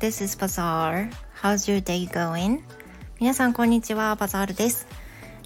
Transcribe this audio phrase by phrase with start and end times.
[0.00, 1.10] This is Bazaar.
[1.40, 2.60] How's your day going?
[3.20, 4.86] 皆さんこんにちは、バザールです、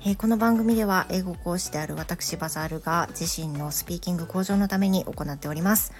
[0.06, 5.92] えー、この番組では英語講師である私バザールが自身のスピーキング向上のために行っております。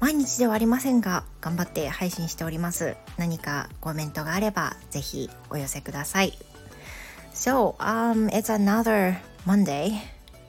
[0.00, 2.96] 毎日ではありませんが、頑張って配信しております。
[3.16, 6.32] 何かコメントがあればぜひお寄せください。
[7.32, 10.00] So, um, it's another Monday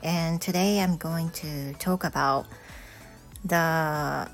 [0.04, 2.46] and today I'm going to talk about
[3.46, 4.32] the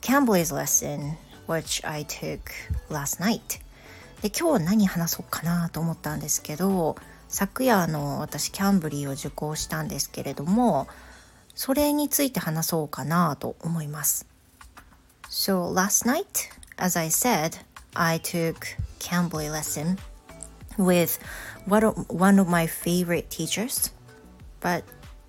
[0.00, 1.16] Cambly's lesson
[1.46, 2.40] which I took
[2.88, 3.60] last night
[4.22, 6.96] で今日何話そうかなと思ったんですけど
[7.28, 10.86] 昨夜の私キャンブリーを受講したんですけれども
[11.54, 14.26] それについて話そうかなと思います
[15.28, 17.58] So last night as I said
[17.94, 19.98] I took Cambly lesson
[20.78, 21.20] with
[21.66, 23.92] one of my favorite teachers
[24.60, 24.84] but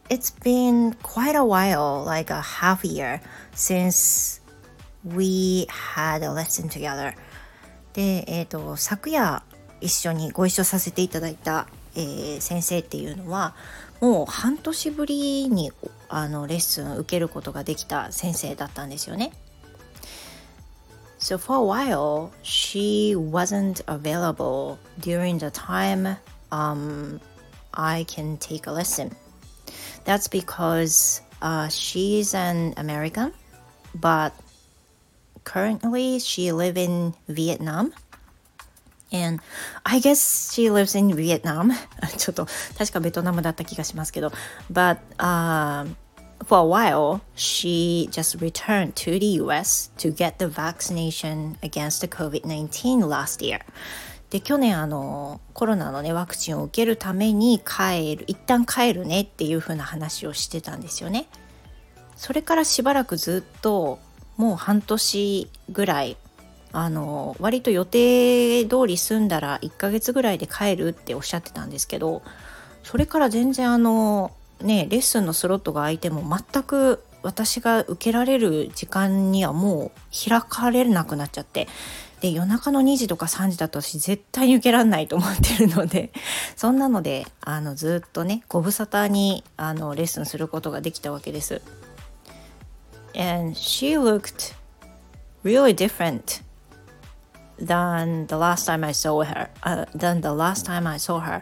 [0.09, 3.21] it's been quite a while, like a half year,
[3.53, 4.39] since
[5.05, 7.13] we had a lesson together.
[7.93, 9.43] で、えっ、ー、と、昨夜
[9.81, 13.55] 一緒にご一緒させていただいた、えー、先生っていうのは、
[14.01, 15.71] もう半年ぶりに
[16.09, 19.31] あのレッスンを受けることができた先生だったんですよね。
[21.19, 26.17] So for a while, she wasn't available during the time
[26.51, 27.19] um,
[27.71, 29.15] I can take a lesson.
[30.03, 33.33] That's because uh, she's an American,
[33.95, 34.33] but
[35.45, 37.93] currently she lives in Vietnam.
[39.11, 39.39] And
[39.85, 41.71] I guess she lives in Vietnam.
[42.17, 44.31] ちょっと確かベトナムだった気がしますけど。
[44.69, 45.87] But、uh,
[46.43, 52.07] for a while, she just returned to the US to get the vaccination against the
[52.07, 53.61] COVID-19 last year.
[54.31, 61.27] で去年あのコロナのねワクチンを受けるために帰る一旦帰るねっていう風な話をしてたんですよね。
[62.15, 63.99] それからしばらくずっと
[64.37, 66.17] もう半年ぐらい
[66.71, 72.21] あの割と予定通り済んだら1ヶ月ぐらいで帰るっておっしゃってたんですけど
[72.83, 81.67] それから全然あのねレッスンのスロットが空いても全く私が受けられる時間にはもう開かれなくなっちゃって
[82.21, 86.11] で夜中の2時とか3時だと私絶対に受けられないと思ってるので
[86.55, 91.61] そんなのであのずっとねご無沙汰にあのレッスンすることができたわけです。
[93.15, 94.53] And she looked
[95.43, 96.41] really different
[97.57, 99.49] than the last time I saw her.
[99.63, 101.41] Uh, than the last time I saw her.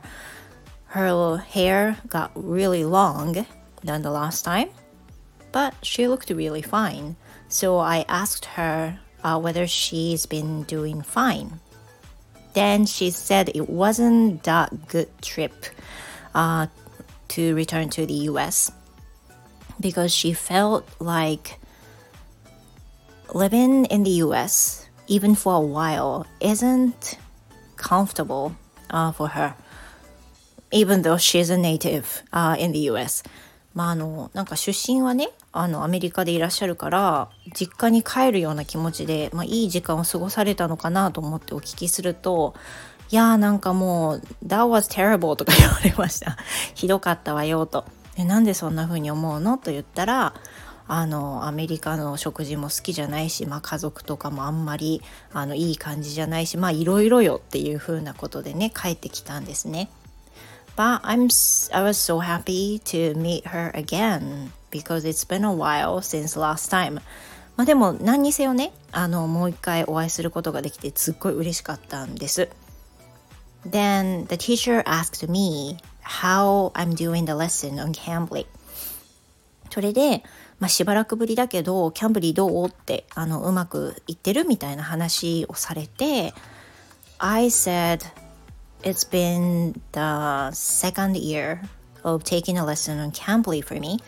[0.88, 3.48] Her hair got really long
[3.84, 4.70] than the last time,
[5.52, 7.16] but she looked really fine.
[7.50, 11.60] So I asked her uh, whether she's been doing fine.
[12.54, 15.66] Then she said it wasn't that good trip
[16.36, 16.68] uh,
[17.30, 18.72] to return to the US
[19.80, 21.60] because she felt like
[23.34, 27.18] living in the US, even for a while, isn't
[27.78, 28.54] comfortable
[28.90, 29.56] uh, for her,
[30.72, 33.24] even though she's a native uh, in the US.
[33.74, 42.54] まああのなんか出身はねあのアメリカでいらっしゃるから実家に帰るような気持ちで、まあ、いい時間を過ごされたのかなと思ってお聞きすると
[43.10, 46.38] いやーなんかもう「That was terrible」とか言われました。
[46.74, 47.86] ひどかったわよと。
[48.16, 49.58] えなんでそんな風に思うの？
[49.58, 50.34] と言ったら
[50.88, 55.02] あのアメリカの食事も好きじゃないし、まあ、家族とかもあんまり
[55.32, 59.90] あのいい感じじゃないしまあいろいろよっていう風なことでね帰ってきたんですね。
[60.76, 61.30] But I'm
[61.72, 66.72] I was so happy to meet her again because it's been a while since last
[66.72, 67.02] time.
[67.56, 72.50] まあでも何にせよね、あのもう一回お会いすることができてすっごい嬉しかったんです。
[73.70, 78.48] Then the teacher asked me how I'm doing the lesson on Cambly.
[79.70, 80.24] それで、
[80.64, 82.68] まあ、しばらくぶりだけど、キャンブリーどう？
[82.70, 86.34] ってあのうまくいってるみたいな話をされて、
[87.18, 88.00] I said
[88.84, 91.60] It's been the second year
[92.04, 94.02] of taking a lesson on Cambly for me.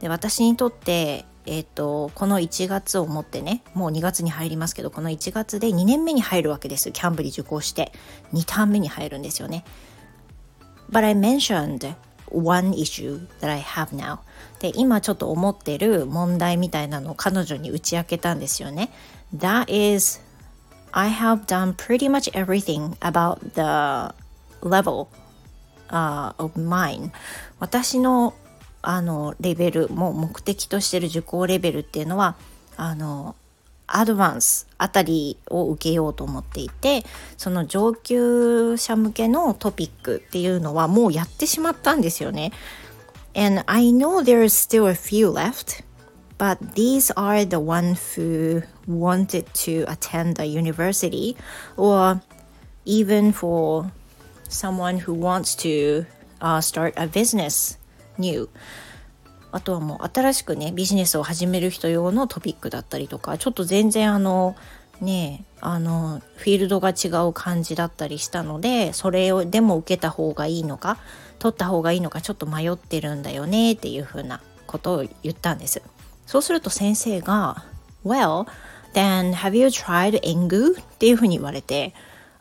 [0.00, 6.90] で私にとって、えっ、ー、と、この1月をもってね、もう2月に入りますけど、この1月で2年目に入るわけです。
[6.90, 7.92] キャンブリー受講して。
[8.32, 9.64] 2ターン目に入るんですよね。
[10.90, 11.94] But I mentioned
[12.32, 14.18] one issue that I have now.
[14.60, 18.90] で、今ちょっと思ってる問題みたいなのを彼女に打ち明けたんですよね。
[19.36, 20.20] That is
[20.92, 24.14] I have done pretty much everything about the
[24.62, 25.08] level、
[25.92, 27.10] uh, of mine
[27.60, 28.34] 私の
[28.84, 32.34] あのレベルも目的としてる受講レベルっていうのは
[32.76, 33.36] あの
[33.96, 37.04] アドバンスあたりを受けようと思っていて
[37.36, 42.52] その上級者向けのトピックっていうのはもうやってしまったんですよね。
[43.34, 45.84] And I know there is still a few left
[46.38, 51.36] but these are the ones who wanted to attend the university
[51.76, 52.20] or
[52.84, 53.90] even for
[54.48, 56.04] someone who wants to、
[56.42, 57.78] uh, start a business
[58.18, 58.48] new
[59.52, 64.56] あとはもう新しくねビジネスを始める人用のトピックだったりとかちょっと全然あの
[65.00, 70.98] ねあのフィールドが違う感じだったりしたのでそれをでも受けた方がいいのか
[71.38, 75.82] 取った方がいいのかちょっと迷ってるんだよねっていうふうなことを言ったんです。
[76.26, 77.64] そうすると先生が
[78.04, 78.46] Well,
[78.94, 80.80] then have you tried Engu?
[80.80, 81.94] っていうふうに言われて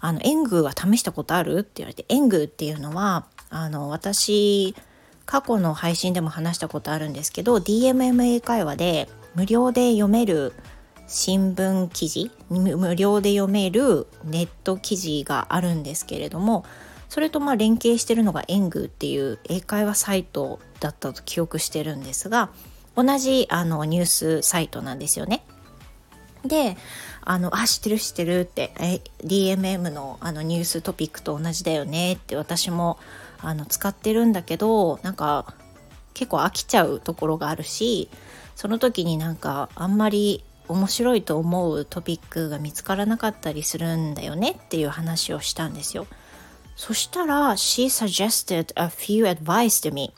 [0.04, 1.60] あの、エングは試したことある？
[1.60, 4.74] って言われて、エングっていうのは、あの、私、
[5.26, 10.54] 過去の配信でも話したことあるんですけど、DMMA 会話で無料で読める
[11.08, 16.66] 新聞記事、無料で読めるネット記事があるんですけれども、
[17.10, 22.50] それとまあ連携してるのがエングっていう英会話サイトだったと記憶してるんですが、
[22.96, 25.44] 同じあのニュースサイトなんですよね。
[26.46, 26.76] で
[27.22, 32.98] あのあ知ってる知ってるってえ DMM のあのニューストピックと同じだよねって私も
[33.42, 35.54] あの使ってるんだけどなんか
[36.14, 38.10] 結構飽きちゃうところがあるし
[38.56, 46.08] その時になんかあんまり面白いと思うトピックが見つからなかったりするんだよねっていう話をしたんですよ。
[46.76, 50.14] そしたら She suggested a few advice to me.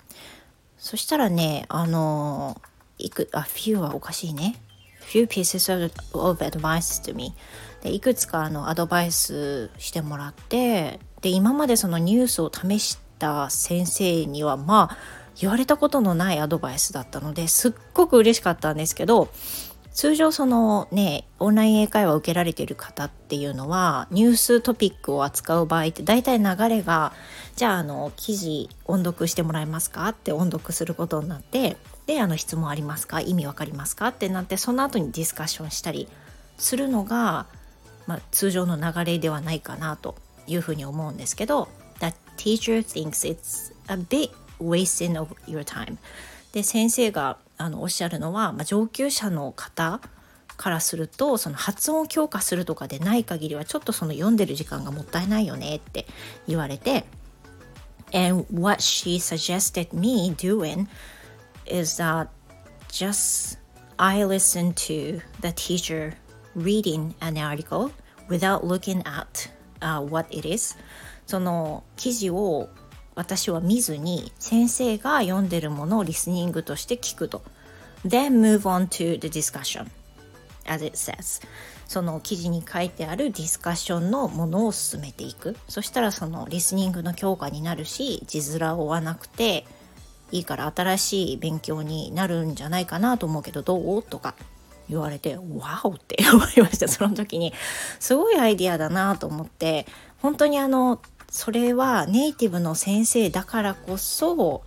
[0.77, 2.61] そしたらねあの
[2.99, 4.55] いくあ few はおかしいね。
[5.01, 7.33] few pieces of, of advice to me.
[7.81, 14.97] でいくつかあのアドバイスしてもらってで今までそのニュースを試した先生にはまあ
[15.39, 19.29] 言われたことのないアドバイスだったのですっごく嬉しかったんですけど
[19.93, 27.13] 通常そのねオンライン英会話を受けられている方っていうのはニューストピックを扱う場合って大体流れが
[27.55, 33.21] じゃああの記事音読してもらえますかって音読することになってであの質問ありますか？
[33.21, 36.07] 意味わかりますかってなってその後にディスカッションしたり
[36.57, 37.45] するのが、
[38.07, 40.15] まあ、通常の流れではないかなと
[40.47, 41.69] いうふうに思うんですけど
[42.03, 45.97] That teacher thinks it's a bit wasting of your time
[46.51, 50.01] で先生があのおっしゃるのは、まあ、上級者の方
[50.57, 56.05] からするとその発音を強化するとかでない限りはちょっとその読んでる時間がもったいないよねって
[56.47, 57.05] 言われて
[58.13, 60.87] And what she suggested me doing
[61.65, 62.27] is that
[62.89, 63.57] just
[63.97, 66.13] I listen to the teacher
[66.55, 67.91] reading an article
[68.29, 69.49] without looking at、
[69.81, 70.75] uh, what it is
[71.25, 72.69] その記事を
[73.15, 77.41] 私は見ずに先生が読んでるものをリスニングとして聞くと。
[78.05, 79.87] Then move on to the discussion
[80.65, 81.41] as it says.
[81.87, 85.55] その記事に書いてあるディスカッションのものを進めていく。
[85.67, 89.65] そしたらそのリスニングの強化になるし字面を追わなくて
[90.31, 94.03] いいから新しい勉強になるんじゃないかなと思うけどどう？
[94.03, 94.35] とか。
[94.89, 96.89] 言われてワオって 思いました。
[96.89, 97.53] その時に。
[97.99, 99.85] すごいアイディアだなと思って。
[100.21, 101.01] 本当にあの
[101.33, 104.63] それはネイティブの先生だからこそ、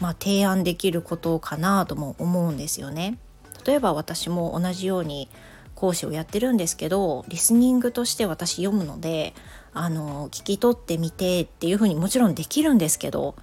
[0.00, 3.18] まあ、提案できることかなとも思うんですよね。
[3.66, 5.28] 例えば私も同じように
[5.74, 9.34] 講師をやってるんですけどリスニングとして私読むので
[9.74, 13.34] あの聞き取ってみてっていうふうにもちろんできるんですけど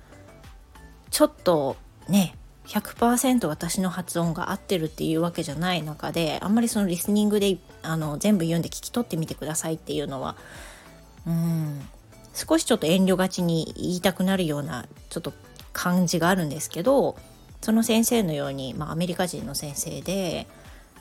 [1.12, 1.78] ちょっと
[2.10, 2.36] ね
[2.66, 10.36] 100%私の発音が合ってるっていうわけじゃない中であんまりそのリスニングであの全部読んで聞き取ってみてくださいっていうのは
[11.28, 11.88] うん
[12.34, 15.34] 少しちょっと遠慮がちに言いたくなるようなちょっと
[15.72, 17.16] 感じがあるんですけど
[17.62, 20.48] その先生のように、まあ、アメリカ人の先生で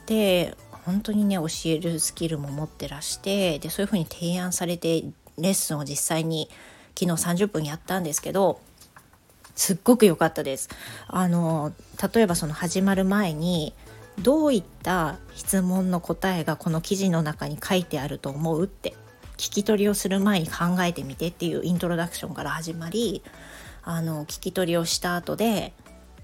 [0.06, 5.04] で本当にね教えるスキルも持ってらしてでそういうふうに提案されて
[5.38, 6.48] レッスンを実際に
[6.98, 8.60] 昨日30分やったんですけど
[9.54, 10.70] すっごく良かったです。
[11.08, 11.72] あの
[12.14, 13.74] 例えばその始まる前に
[14.18, 18.94] どういった質問の答えがこの記事の中に書いてあると思うって
[19.42, 23.24] 聞き取りをする前に考えてみてっていうイントロダクションから始まり
[23.82, 25.72] あの聞き取りをした後で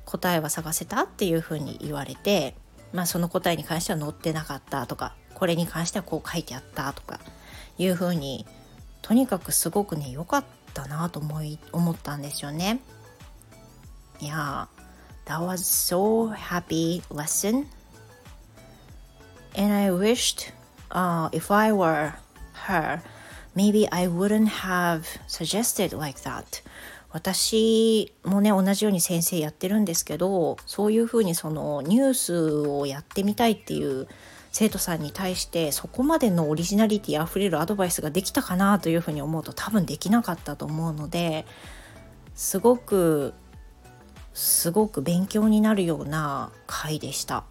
[0.05, 2.55] 答えは探せたっていうふうに言われて、
[2.93, 7.19] まあ、その答えに関しては載ってなかったとかこれに関してはこう書いてあったとか
[7.77, 8.47] いうふうに
[9.03, 12.79] とにかくすごくね良かったなと思い思ったんですよね。
[14.21, 14.67] Yeah,
[15.27, 17.67] that was so happy lesson.
[19.57, 20.53] And I wished
[20.93, 22.13] uh, if I were
[22.67, 23.01] her,
[23.55, 26.63] maybe I wouldn't have suggested like that.
[27.11, 34.07] 私もね同じように先生やってるんですけどそういうふうにそのニュースをやってみたいっていう
[34.53, 41.47] 生徒さんに対してそこまでのオリジナリティあふれるアドバイスができたかなというふうに思うと多分できなかったと思うので
[42.35, 43.33] すごく
[44.35, 47.45] すごく勉強になるような回でした。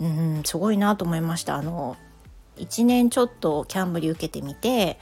[0.00, 1.96] うんすごいなと思いましたあの
[2.56, 4.98] 1年ちょっとキャンブリ受けてみて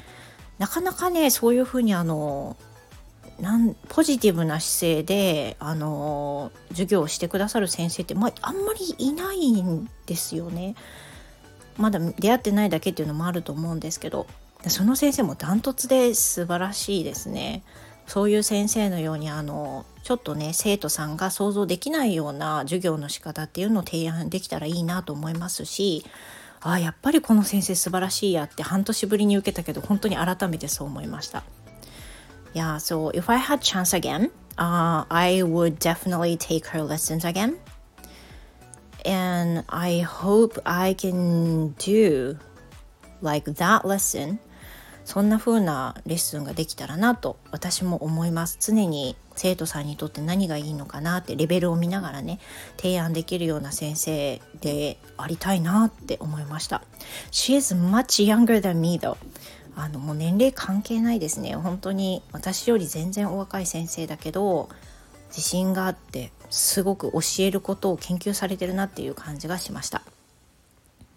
[0.59, 2.57] なかなかねそういうふうにあの
[3.41, 10.75] なんポジティブな姿勢であの授業をしてくださる先生って、まあ、あんまりいないんですよね。
[11.79, 14.27] まだ出会ってないだけっていうのもあると思うんですけど
[14.67, 17.63] その先生もダントツで素晴らしいですね。
[18.07, 26.05] そういう先生のようにあのちょっとね生徒さんが想像できないような授業の仕方っていうのを提案できたらいいなと思いますし
[26.63, 31.43] あやっぱりこの先生素晴らしいやって半年ぶりに受けたけど本当に改めてそう思いました。
[32.53, 37.57] Yeah, so if I had chance again, uh, I would definitely take her lessons again.
[39.07, 42.37] And I hope I can do
[43.23, 44.39] like that lesson
[45.05, 52.41] そんな風なレッスンができたらなと私も思います常に生徒さんにとって何がいいのかなってレベルを見ながらね
[52.77, 56.83] 提案できるような先生でありたいなって思いました。
[57.31, 59.17] She is much younger than me though.
[59.75, 61.55] あのもう年齢関係ないですね。
[61.55, 64.69] 本当に私より全然お若い先生だけど
[65.29, 70.03] 自信があってすごく教えることを研究されてるなっていう感じがしました。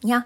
[0.01, 0.24] Yeah,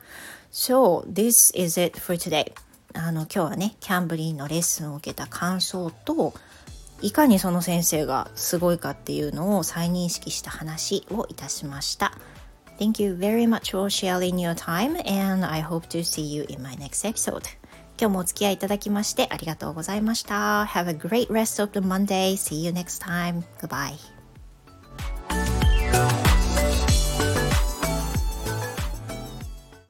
[0.52, 2.54] so this is it for today.
[2.94, 6.36] あの今日はねキャンブリーのレッスンを受けた感想と
[7.02, 12.14] いかにその先生がすごいかっていうのを再認識した話をいたしました。
[12.80, 16.76] Thank you very much for sharing your time and I hope to see you in my
[16.76, 17.42] next episode.
[18.00, 20.66] 今日もお付き合いいただきましてありがとうございました。
[20.66, 22.34] Have a great rest of the Monday.
[22.34, 23.44] See you next time.
[23.60, 24.17] Goodbye.